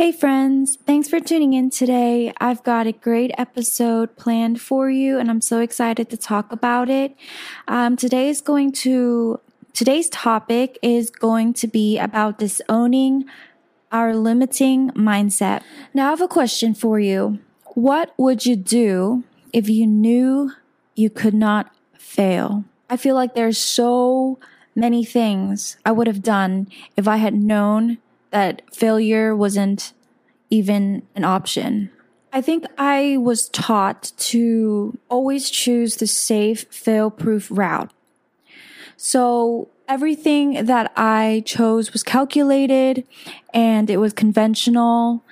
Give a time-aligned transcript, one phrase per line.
[0.00, 0.78] Hey, friends.
[0.86, 2.32] Thanks for tuning in today.
[2.40, 6.88] I've got a great episode planned for you, and I'm so excited to talk about
[6.88, 7.14] it.
[7.68, 9.40] Um, today is going to,
[9.74, 13.26] today's topic is going to be about disowning
[13.92, 15.62] our limiting mindset.
[15.92, 17.38] Now, I have a question for you.
[17.74, 20.52] What would you do if you knew
[20.94, 22.64] you could not fail?
[22.88, 24.38] I feel like there's so
[24.74, 27.98] many things I would have done if I had known
[28.30, 29.92] that failure wasn't
[30.50, 31.90] even an option.
[32.32, 37.92] I think I was taught to always choose the safe, fail proof route.
[38.96, 43.04] So everything that I chose was calculated
[43.52, 45.24] and it was conventional.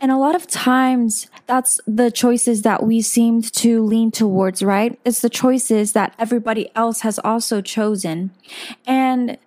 [0.00, 4.98] And a lot of times that's the choices that we seemed to lean towards, right?
[5.04, 8.30] It's the choices that everybody else has also chosen.
[8.86, 9.38] And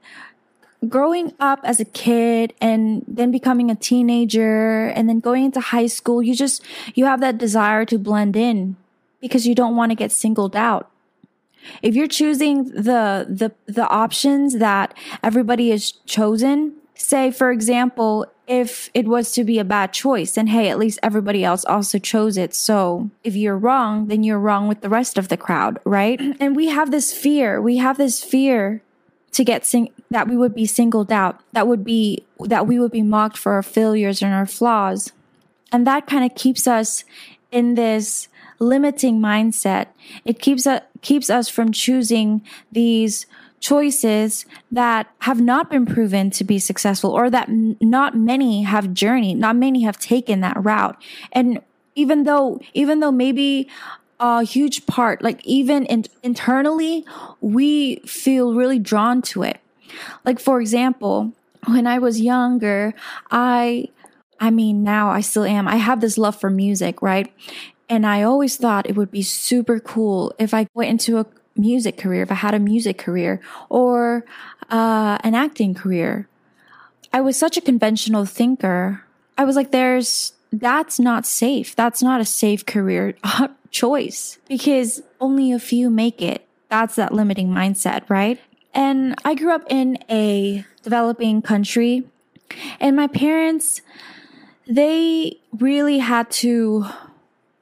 [0.87, 5.87] growing up as a kid and then becoming a teenager and then going into high
[5.87, 6.63] school, you just,
[6.93, 8.75] you have that desire to blend in
[9.19, 10.89] because you don't want to get singled out.
[11.81, 18.89] If you're choosing the, the, the options that everybody has chosen, say, for example, if
[18.93, 22.37] it was to be a bad choice, then hey, at least everybody else also chose
[22.37, 22.53] it.
[22.55, 26.19] So if you're wrong, then you're wrong with the rest of the crowd, right?
[26.39, 27.61] And we have this fear.
[27.61, 28.81] We have this fear
[29.31, 32.91] to get sing- that we would be singled out, that would be that we would
[32.91, 35.11] be mocked for our failures and our flaws.
[35.71, 37.03] And that kind of keeps us
[37.51, 39.87] in this limiting mindset.
[40.25, 43.25] It keeps us keeps us from choosing these
[43.59, 48.93] choices that have not been proven to be successful or that m- not many have
[48.93, 50.95] journeyed, not many have taken that route.
[51.31, 51.59] And
[51.95, 53.67] even though even though maybe
[54.19, 55.21] a huge part.
[55.21, 57.05] Like even in, internally,
[57.41, 59.59] we feel really drawn to it.
[60.25, 61.33] Like for example,
[61.65, 62.93] when I was younger,
[63.31, 63.89] I,
[64.39, 65.67] I mean, now I still am.
[65.67, 67.31] I have this love for music, right?
[67.89, 71.97] And I always thought it would be super cool if I went into a music
[71.97, 74.25] career, if I had a music career or
[74.69, 76.27] uh, an acting career.
[77.13, 79.03] I was such a conventional thinker.
[79.37, 81.75] I was like, there's, that's not safe.
[81.75, 83.15] That's not a safe career
[83.71, 86.45] choice because only a few make it.
[86.69, 88.39] That's that limiting mindset, right?
[88.73, 92.05] And I grew up in a developing country
[92.79, 93.81] and my parents,
[94.67, 96.85] they really had to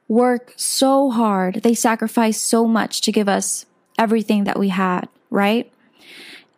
[0.08, 1.62] work so hard.
[1.62, 3.66] They sacrificed so much to give us
[3.98, 5.70] everything that we had, right?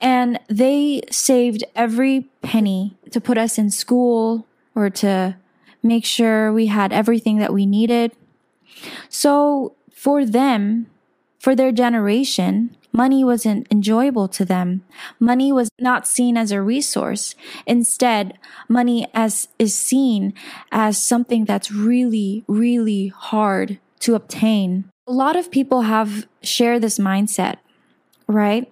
[0.01, 5.37] And they saved every penny to put us in school or to
[5.83, 8.13] make sure we had everything that we needed.
[9.09, 10.87] So for them,
[11.39, 14.83] for their generation, money wasn't enjoyable to them.
[15.21, 17.35] Money was not seen as a resource.
[17.67, 20.35] Instead, money as is seen
[20.73, 24.85] as something that's really, really hard to obtain.
[25.07, 27.57] A lot of people have share this mindset,
[28.27, 28.71] right?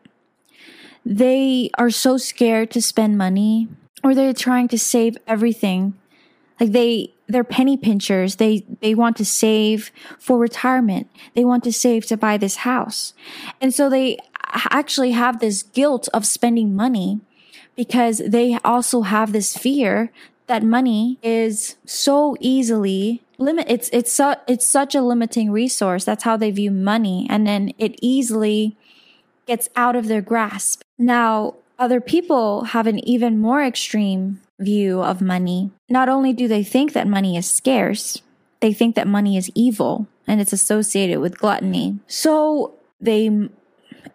[1.05, 3.69] They are so scared to spend money
[4.03, 5.95] or they're trying to save everything.
[6.59, 8.37] Like they they're penny pinchers.
[8.37, 11.09] They, they want to save for retirement.
[11.35, 13.15] They want to save to buy this house.
[13.61, 14.19] And so they
[14.71, 17.21] actually have this guilt of spending money
[17.75, 20.11] because they also have this fear
[20.47, 26.25] that money is so easily limit it's it's su- it's such a limiting resource that's
[26.25, 28.77] how they view money and then it easily
[29.47, 35.21] gets out of their grasp now other people have an even more extreme view of
[35.21, 35.71] money.
[35.89, 38.23] Not only do they think that money is scarce,
[38.61, 41.99] they think that money is evil and it's associated with gluttony.
[42.07, 43.31] So they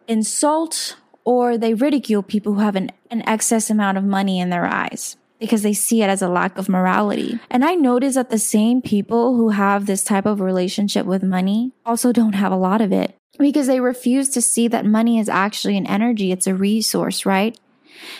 [0.08, 4.66] insult or they ridicule people who have an, an excess amount of money in their
[4.66, 7.40] eyes because they see it as a lack of morality.
[7.50, 11.72] And I notice that the same people who have this type of relationship with money
[11.86, 15.30] also don't have a lot of it because they refuse to see that money is
[15.30, 16.32] actually an energy.
[16.32, 17.58] It's a resource, right?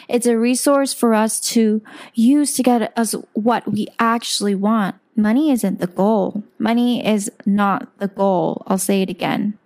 [0.08, 1.82] It's a resource for us to
[2.14, 4.96] use to get us what we actually want.
[5.16, 6.44] Money isn't the goal.
[6.58, 8.64] Money is not the goal.
[8.68, 9.58] I'll say it again.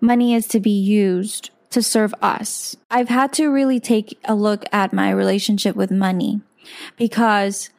[0.00, 2.76] Money is to be used to serve us.
[2.90, 6.40] I've had to really take a look at my relationship with money
[6.96, 7.70] because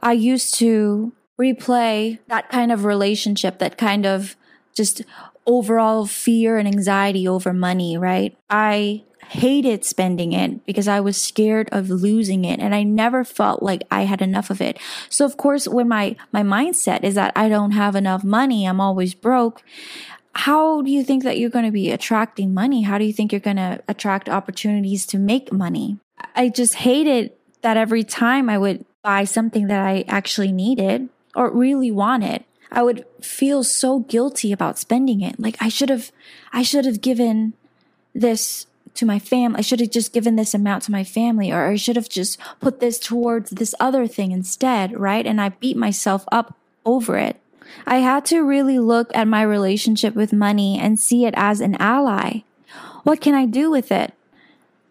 [0.00, 4.36] I used to replay that kind of relationship, that kind of
[4.74, 5.02] just
[5.46, 8.36] overall fear and anxiety over money, right?
[8.48, 13.62] I hated spending it because I was scared of losing it and I never felt
[13.62, 14.76] like I had enough of it.
[15.08, 18.80] So of course, when my, my mindset is that I don't have enough money, I'm
[18.80, 19.62] always broke.
[20.34, 22.82] How do you think that you're going to be attracting money?
[22.82, 25.98] How do you think you're going to attract opportunities to make money?
[26.34, 27.30] I just hated
[27.62, 32.82] that every time I would buy something that I actually needed or really wanted, I
[32.82, 35.38] would feel so guilty about spending it.
[35.38, 36.10] Like I should have,
[36.52, 37.52] I should have given
[38.12, 39.58] this to my family.
[39.58, 42.38] I should have just given this amount to my family, or I should have just
[42.60, 45.26] put this towards this other thing instead, right?
[45.26, 47.40] And I beat myself up over it.
[47.86, 51.76] I had to really look at my relationship with money and see it as an
[51.76, 52.40] ally.
[53.04, 54.12] What can I do with it?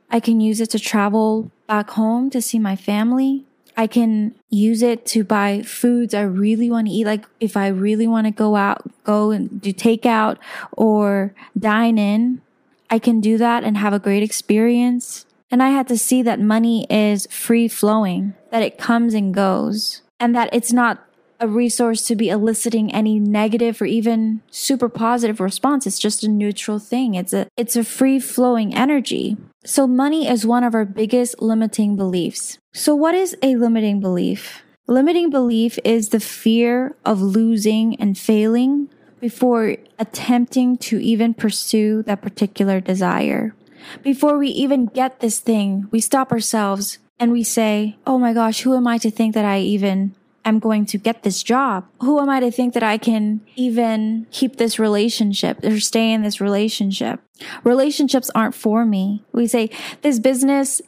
[0.09, 3.45] I can use it to travel back home to see my family.
[3.77, 7.05] I can use it to buy foods I really want to eat.
[7.05, 10.37] Like if I really want to go out, go and do takeout
[10.73, 12.41] or dine in,
[12.89, 15.25] I can do that and have a great experience.
[15.51, 20.01] And I had to see that money is free flowing, that it comes and goes,
[20.19, 21.05] and that it's not
[21.39, 25.87] a resource to be eliciting any negative or even super positive response.
[25.87, 27.15] It's just a neutral thing.
[27.15, 29.37] It's a, it's a free flowing energy.
[29.63, 32.57] So money is one of our biggest limiting beliefs.
[32.73, 34.63] So what is a limiting belief?
[34.87, 38.89] Limiting belief is the fear of losing and failing
[39.19, 43.55] before attempting to even pursue that particular desire.
[44.03, 48.61] Before we even get this thing, we stop ourselves and we say, Oh my gosh,
[48.61, 51.85] who am I to think that I even am going to get this job?
[52.01, 56.23] Who am I to think that I can even keep this relationship or stay in
[56.23, 57.21] this relationship?
[57.63, 59.23] Relationships aren't for me.
[59.31, 59.69] We say,
[60.01, 60.81] this business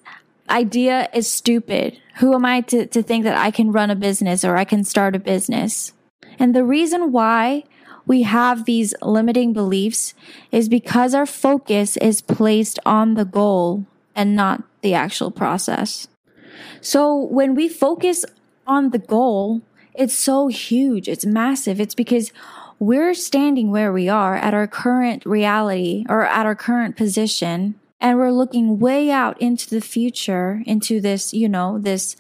[0.50, 1.98] idea is stupid.
[2.18, 4.84] Who am I to, to think that I can run a business or I can
[4.84, 5.94] start a business?
[6.40, 7.64] And the reason why
[8.12, 10.14] we have these limiting beliefs
[10.52, 16.10] is because our focus is placed on the goal and not the actual process.
[16.82, 18.26] So when we focus
[18.68, 19.62] on the goal,
[19.94, 21.80] it's so huge, it's massive.
[21.80, 22.34] It's because
[22.80, 28.18] we're standing where we are at our current reality or at our current position, and
[28.18, 32.18] we're looking way out into the future, into this, you know, this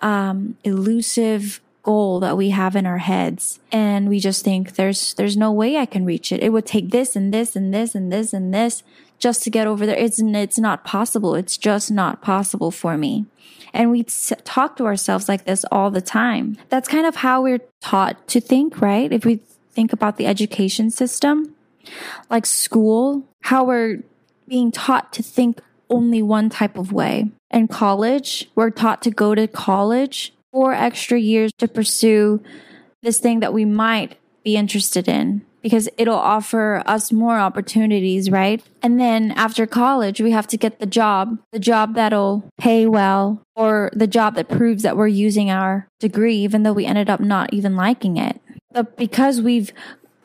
[0.00, 5.36] um, elusive goal that we have in our heads and we just think there's there's
[5.36, 6.42] no way I can reach it.
[6.42, 8.82] It would take this and this and this and this and this
[9.20, 9.96] just to get over there.
[9.96, 11.36] It's it's not possible.
[11.36, 13.26] It's just not possible for me.
[13.72, 16.58] And we talk to ourselves like this all the time.
[16.70, 19.12] That's kind of how we're taught to think, right?
[19.12, 19.40] If we
[19.70, 21.54] think about the education system,
[22.28, 24.02] like school, how we're
[24.48, 27.30] being taught to think only one type of way.
[27.52, 32.42] In college, we're taught to go to college four extra years to pursue
[33.02, 38.64] this thing that we might be interested in because it'll offer us more opportunities, right?
[38.82, 43.42] And then after college, we have to get the job, the job that'll pay well,
[43.54, 47.20] or the job that proves that we're using our degree, even though we ended up
[47.20, 48.40] not even liking it.
[48.72, 49.74] But because we've,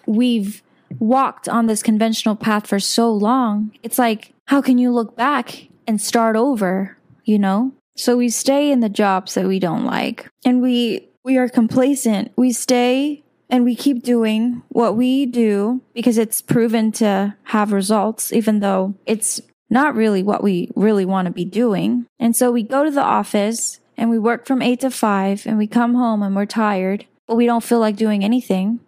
[0.06, 0.64] we've
[0.98, 5.68] walked on this conventional path for so long, it's like, how can you look back
[5.86, 6.96] and start over,
[7.26, 7.74] you know?
[7.96, 12.32] So we stay in the jobs that we don't like and we we are complacent.
[12.36, 18.34] We stay and we keep doing what we do because it's proven to have results
[18.34, 22.06] even though it's not really what we really want to be doing.
[22.20, 25.58] And so we go to the office and we work from 8 to 5 and
[25.58, 28.80] we come home and we're tired, but we don't feel like doing anything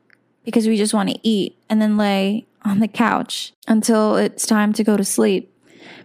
[0.44, 4.74] because we just want to eat and then lay on the couch until it's time
[4.74, 5.53] to go to sleep.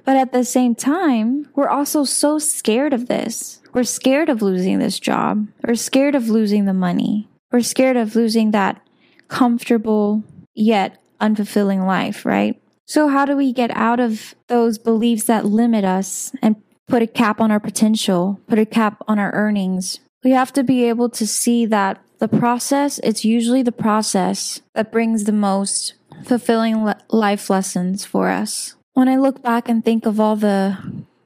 [0.09, 3.61] But at the same time, we're also so scared of this.
[3.75, 5.49] We're scared of losing this job.
[5.63, 7.29] We're scared of losing the money.
[7.53, 8.81] We're scared of losing that
[9.29, 12.59] comfortable yet unfulfilling life, right?
[12.87, 16.57] So, how do we get out of those beliefs that limit us and
[16.87, 20.01] put a cap on our potential, put a cap on our earnings?
[20.25, 24.91] We have to be able to see that the process, it's usually the process that
[24.91, 25.93] brings the most
[26.25, 28.75] fulfilling life lessons for us.
[28.99, 30.77] When I look back and think of all the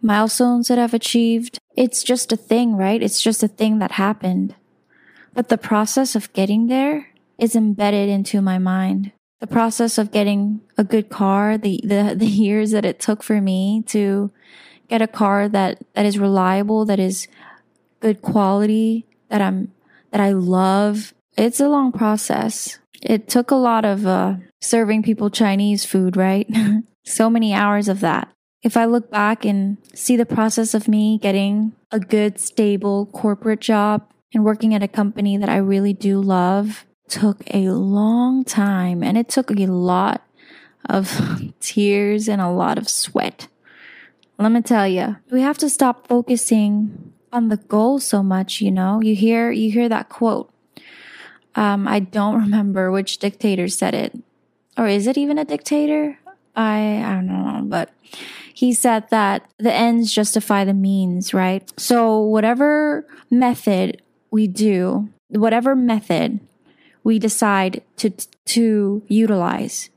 [0.03, 3.03] milestones that I've achieved, it's just a thing, right?
[3.03, 4.55] It's just a thing that happened.
[5.33, 9.13] But the process of getting there is embedded into my mind.
[9.41, 13.41] The process of getting a good car, the, the, the years that it took for
[13.41, 14.31] me to
[14.91, 17.27] get a car that, that is reliable, that is
[18.01, 19.73] good quality, that I'm,
[20.11, 21.15] that I love.
[21.39, 22.81] It's a long process.
[23.01, 26.47] It took a lot of, uh, serving people Chinese food, right?
[27.05, 28.29] so many hours of that.
[28.63, 33.61] If I look back and see the process of me getting a good, stable corporate
[33.61, 39.03] job and working at a company that I really do love took a long time
[39.03, 40.23] and it took a lot
[40.89, 43.49] of tears and a lot of sweat.
[44.39, 48.71] Let me tell you, we have to stop focusing on the goal so much, you
[48.71, 49.01] know?
[49.01, 50.53] You hear you hear that quote.
[51.55, 54.19] Um, I don't remember which dictator said it.
[54.77, 56.19] Or is it even a dictator?
[56.55, 57.91] I I don't know, but
[58.55, 61.69] he said that the ends justify the means, right?
[61.79, 66.41] So whatever method we do, whatever method
[67.05, 68.11] we decide to
[68.47, 69.91] to utilize,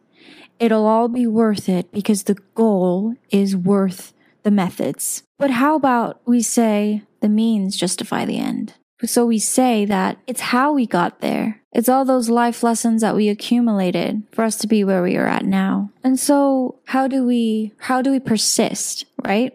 [0.59, 5.23] it'll all be worth it because the goal is worth the methods.
[5.37, 8.73] But how about we say the means justify the end?
[9.03, 11.61] So we say that it's how we got there.
[11.73, 15.27] It's all those life lessons that we accumulated for us to be where we are
[15.27, 15.89] at now.
[16.03, 19.53] And so how do we, how do we persist, right?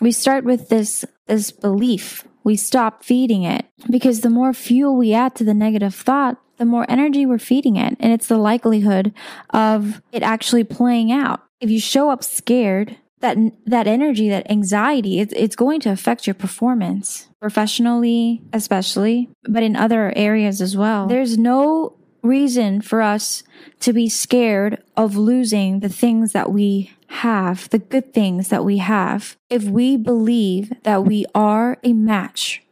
[0.00, 2.24] We start with this, this belief.
[2.44, 6.64] We stop feeding it because the more fuel we add to the negative thought, the
[6.64, 7.96] more energy we're feeding it.
[7.98, 9.12] And it's the likelihood
[9.50, 11.42] of it actually playing out.
[11.60, 13.36] If you show up scared, that
[13.66, 19.76] that energy, that anxiety, it's, it's going to affect your performance professionally, especially, but in
[19.76, 21.06] other areas as well.
[21.06, 23.42] There's no reason for us
[23.80, 28.78] to be scared of losing the things that we have, the good things that we
[28.78, 32.62] have, if we believe that we are a match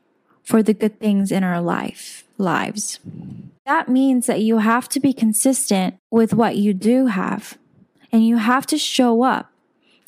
[0.43, 3.00] for the good things in our life lives.
[3.67, 7.59] That means that you have to be consistent with what you do have
[8.12, 9.50] and you have to show up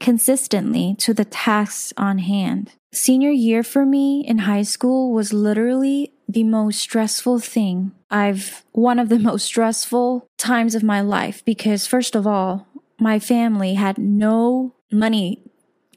[0.01, 2.73] consistently to the tasks on hand.
[2.93, 7.93] Senior year for me in high school was literally the most stressful thing.
[8.11, 12.67] I've one of the most stressful times of my life because first of all,
[12.99, 15.43] my family had no money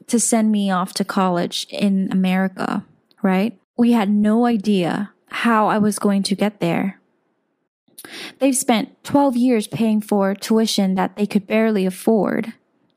[0.06, 2.84] to send me off to college in America,
[3.22, 3.58] right?
[3.76, 7.00] We had no idea how I was going to get there.
[8.38, 12.52] They've spent 12 years paying for tuition that they could barely afford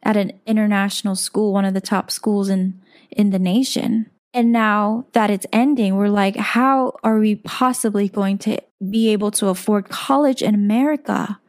[0.07, 4.09] at an international school, one of the top schools in, in the nation.
[4.33, 8.57] And now that it's ending, we're like, how are we possibly going to
[8.89, 11.39] be able to afford college in America?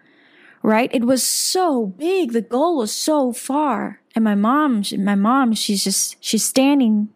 [0.63, 0.91] Right?
[0.93, 2.33] It was so big.
[2.33, 4.01] The goal was so far.
[4.17, 7.11] And my mom, my mom, she's just, she's standing,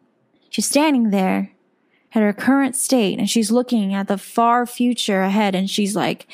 [0.49, 1.51] she's standing there
[2.15, 6.27] at her current state and she's looking at the far future ahead and she's like,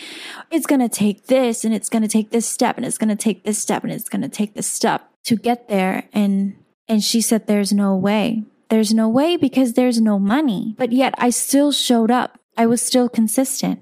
[0.50, 3.08] it's going to take this and it's going to take this step and it's going
[3.08, 6.04] to take this step and it's going to take this step to get there.
[6.12, 6.56] And,
[6.88, 8.42] and she said, there's no way.
[8.70, 10.74] There's no way because there's no money.
[10.76, 12.38] But yet I still showed up.
[12.56, 13.80] I was still consistent.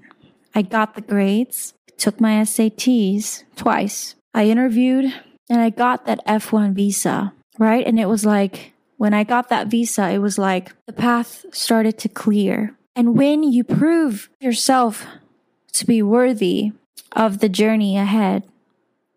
[0.53, 4.15] I got the grades, took my SATs twice.
[4.33, 5.13] I interviewed
[5.49, 7.85] and I got that F1 visa, right?
[7.85, 11.97] And it was like, when I got that visa, it was like the path started
[11.99, 12.75] to clear.
[12.95, 15.05] And when you prove yourself
[15.73, 16.71] to be worthy
[17.15, 18.43] of the journey ahead,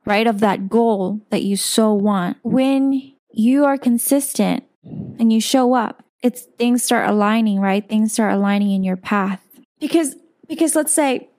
[0.05, 0.27] right?
[0.27, 6.05] Of that goal that you so want, when you are consistent and you show up,
[6.23, 7.89] it's things start aligning, right?
[7.89, 9.43] Things start aligning in your path.
[9.79, 11.31] Because, because let's say,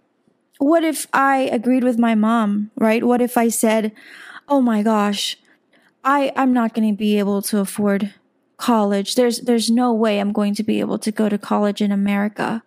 [0.57, 3.03] what if I agreed with my mom, right?
[3.03, 3.91] What if I said,
[4.47, 5.37] Oh my gosh,
[6.03, 8.13] I, I'm not going to be able to afford
[8.61, 9.15] college.
[9.15, 12.63] There's there's no way I'm going to be able to go to college in America.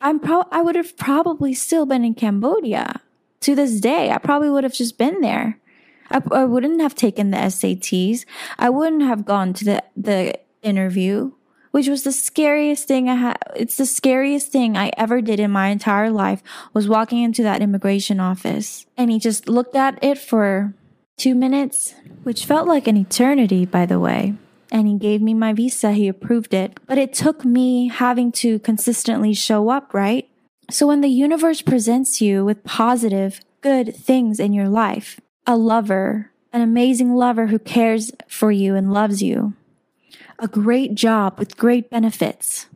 [0.00, 3.00] I'm pro- I would have probably still been in Cambodia
[3.40, 4.10] to this day.
[4.10, 5.58] I probably would have just been there.
[6.10, 8.26] I, I wouldn't have taken the SATs.
[8.58, 11.32] I wouldn't have gone to the the interview,
[11.70, 13.38] which was the scariest thing I had.
[13.56, 16.42] It's the scariest thing I ever did in my entire life
[16.74, 18.84] was walking into that immigration office.
[18.98, 20.74] And he just looked at it for
[21.16, 24.34] two minutes, which felt like an eternity, by the way
[24.74, 25.92] and he gave me my visa.
[25.92, 26.80] He approved it.
[26.86, 30.28] But it took me having to consistently show up, right?
[30.68, 36.32] So when the universe presents you with positive, good things in your life, a lover,
[36.52, 39.54] an amazing lover who cares for you and loves you,
[40.40, 42.66] a great job with great benefits,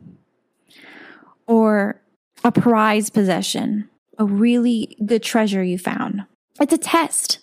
[1.47, 1.99] or
[2.45, 6.23] a prize possession, a really good treasure you found.
[6.61, 7.39] It's a test.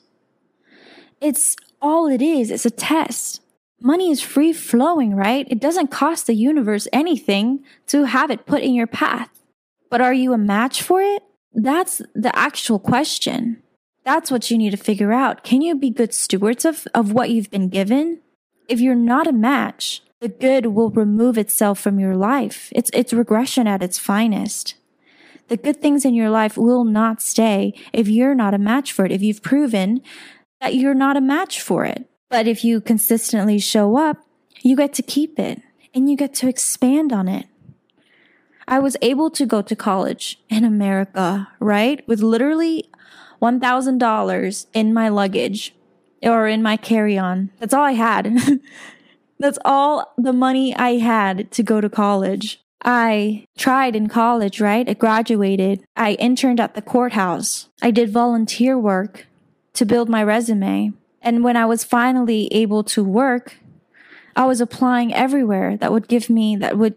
[1.21, 2.51] It's all it is.
[2.51, 3.43] It's a test.
[3.81, 5.47] Money is free flowing, right?
[5.51, 9.29] It doesn't cost the universe anything to have it put in your path.
[9.91, 11.23] But are you a match for it?
[11.53, 13.63] That's the actual question.
[14.05, 15.43] That's what you need to figure out.
[15.45, 18.21] Can you be good stewards of, of what you've been given?
[18.69, 22.73] If you're not a match, the good will remove itself from your life.
[22.75, 24.75] It's, it's regression at its finest.
[25.49, 29.05] The good things in your life will not stay if you're not a match for
[29.05, 30.01] it, if you've proven
[30.61, 32.09] that you're not a match for it.
[32.29, 34.19] But if you consistently show up,
[34.63, 35.63] you get to keep it
[35.95, 37.47] and you get to expand on it.
[38.69, 42.07] I was able to go to college in America, right?
[42.09, 42.91] With literally
[43.41, 45.75] $1,000 in my luggage
[46.23, 47.51] or in my carry on.
[47.61, 48.37] That's all I had.
[49.39, 52.61] That's all the money I had to go to college.
[52.85, 54.89] I tried in college, right?
[54.89, 55.85] I graduated.
[55.97, 57.69] I interned at the courthouse.
[57.83, 59.27] I did volunteer work
[59.75, 60.93] to build my resume
[61.27, 63.57] And when I was finally able to work,
[64.37, 66.95] I was applying everywhere that would give me, that would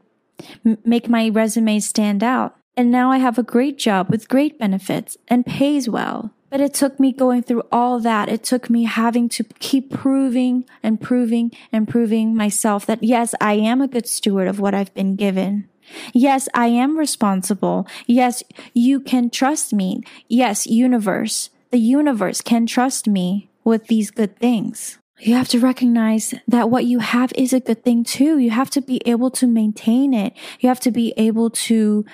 [0.63, 2.55] m- make my resume stand out.
[2.77, 6.31] And now I have a great job with great benefits and pays well.
[6.51, 8.29] But it took me going through all that.
[8.29, 13.53] It took me having to keep proving and proving and proving myself that yes, I
[13.53, 15.67] am a good steward of what I've been given.
[16.13, 17.87] Yes, I am responsible.
[18.05, 18.43] Yes,
[18.75, 20.03] you can trust me.
[20.27, 24.97] Yes, universe, the universe can trust me with these good things.
[25.19, 28.37] You have to recognize that what you have is a good thing too.
[28.37, 30.33] You have to be able to maintain it.
[30.59, 32.05] You have to be able to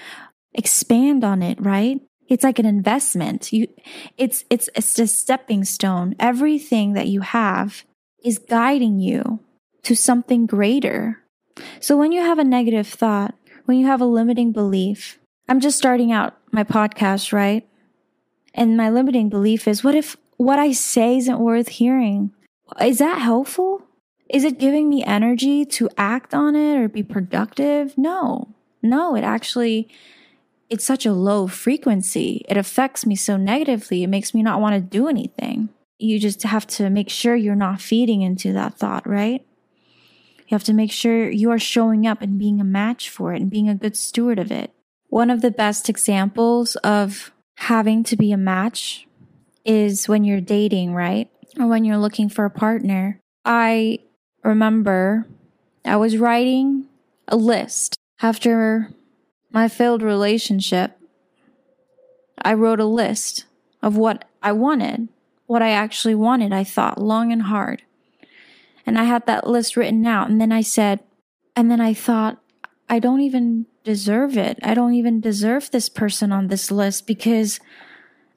[0.54, 2.02] expand on it, right?
[2.28, 3.54] It's like an investment.
[3.54, 3.68] You,
[4.18, 6.16] it's, it's, it's a stepping stone.
[6.20, 7.84] Everything that you have
[8.24, 9.40] is guiding you
[9.84, 11.22] to something greater.
[11.80, 13.36] So when you have a negative thought,
[13.66, 17.68] when you have a limiting belief, I'm just starting out my podcast, right?
[18.56, 22.32] And my limiting belief is what if what I say isn't worth hearing?
[22.82, 23.82] Is that helpful?
[24.30, 27.98] Is it giving me energy to act on it or be productive?
[27.98, 28.50] No,
[28.82, 29.88] no, it actually,
[30.70, 32.44] it's such a low frequency.
[32.50, 34.04] It affects me so negatively.
[34.04, 35.70] It makes me not want to do anything.
[36.00, 39.46] You just have to make sure you're not feeding into that thought, right?
[40.48, 43.42] You have to make sure you are showing up and being a match for it
[43.42, 44.72] and being a good steward of it.
[45.08, 49.08] One of the best examples of having to be a match
[49.66, 51.30] is when you're dating, right?
[51.60, 53.20] Or when you're looking for a partner.
[53.44, 54.00] I
[54.44, 55.28] remember
[55.84, 56.88] I was writing
[57.28, 58.92] a list after
[59.52, 60.98] my failed relationship.
[62.42, 63.46] I wrote a list
[63.82, 65.10] of what I wanted,
[65.48, 66.54] what I actually wanted.
[66.54, 67.82] I thought long and hard.
[68.86, 70.30] And I had that list written out.
[70.30, 71.00] And then I said,
[71.56, 72.40] and then I thought,
[72.88, 74.60] I don't even deserve it.
[74.62, 77.60] I don't even deserve this person on this list because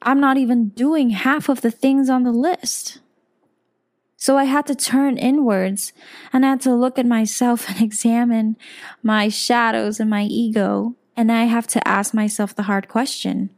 [0.03, 3.01] I'm not even doing half of the things on the list.
[4.17, 5.93] So I had to turn inwards
[6.33, 8.57] and I had to look at myself and examine
[9.03, 10.95] my shadows and my ego.
[11.17, 13.51] And I have to ask myself the hard question.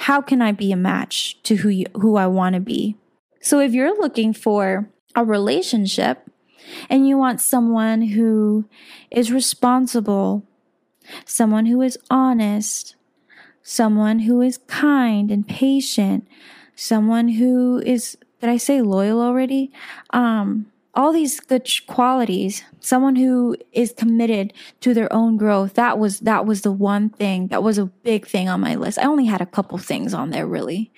[0.00, 2.96] How can I be a match to who you, who I want to be?
[3.40, 6.30] So if you're looking for a relationship
[6.90, 8.66] and you want someone who
[9.10, 10.46] is responsible,
[11.24, 12.96] someone who is honest,
[13.64, 16.28] someone who is kind and patient,
[16.76, 19.72] someone who is, did I say loyal already?
[20.10, 26.20] Um, all these good qualities someone who is committed to their own growth that was
[26.20, 29.24] that was the one thing that was a big thing on my list i only
[29.24, 30.92] had a couple things on there really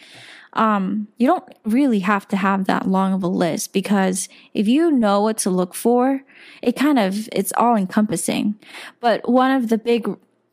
[0.57, 4.91] um, you don't really have to have that long of a list because if you
[4.91, 6.23] know what to look for,
[6.63, 8.55] it kind of, it's all encompassing.
[9.01, 10.09] But one of the big,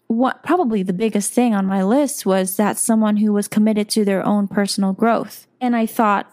[0.07, 4.05] what probably the biggest thing on my list was that someone who was committed to
[4.05, 5.47] their own personal growth.
[5.59, 6.29] And I thought,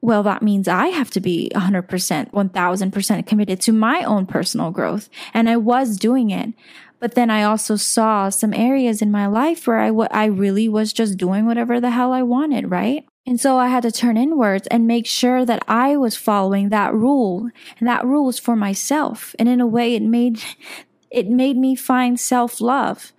[0.00, 5.08] well, that means I have to be 100%, 1000% committed to my own personal growth.
[5.34, 6.54] And I was doing it.
[7.00, 10.68] But then I also saw some areas in my life where I, w- I really
[10.68, 13.04] was just doing whatever the hell I wanted, right?
[13.24, 16.94] And so I had to turn inwards and make sure that I was following that
[16.94, 17.50] rule.
[17.78, 19.36] And that rule was for myself.
[19.38, 20.42] And in a way, it made,
[21.10, 23.12] it made me find self love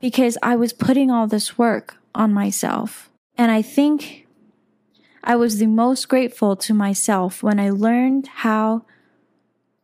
[0.00, 3.10] because I was putting all this work on myself.
[3.36, 4.26] And I think
[5.22, 8.84] I was the most grateful to myself when I learned how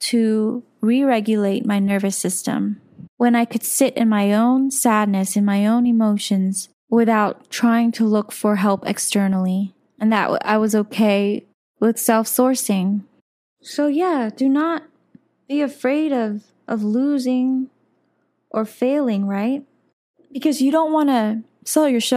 [0.01, 2.81] to re regulate my nervous system
[3.17, 8.05] when I could sit in my own sadness, in my own emotions, without trying to
[8.05, 11.45] look for help externally, and that I was okay
[11.81, 13.05] with self sourcing.
[13.63, 14.85] So, yeah, do not
[15.49, 17.71] be afraid of, of losing
[18.51, 19.65] or failing, right?
[20.33, 22.15] Because you don't want to sell your sh-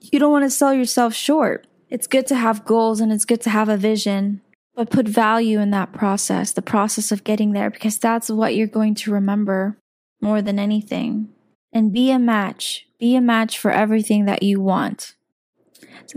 [0.00, 1.66] you don't want to sell yourself short.
[1.88, 4.40] It's good to have goals and it's good to have a vision,
[4.74, 8.66] but put value in that process, the process of getting there, because that's what you're
[8.66, 9.76] going to remember
[10.20, 11.28] more than anything.
[11.72, 12.86] And be a match.
[12.98, 15.14] Be a match for everything that you want.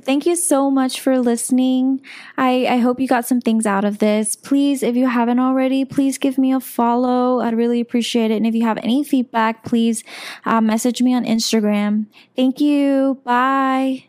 [0.01, 2.01] Thank you so much for listening.
[2.37, 4.35] I, I hope you got some things out of this.
[4.35, 7.41] Please, if you haven't already, please give me a follow.
[7.41, 8.35] I'd really appreciate it.
[8.35, 10.03] And if you have any feedback, please
[10.45, 12.07] uh, message me on Instagram.
[12.35, 13.19] Thank you.
[13.23, 14.05] Bye.